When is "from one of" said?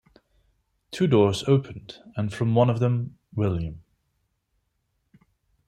2.33-2.79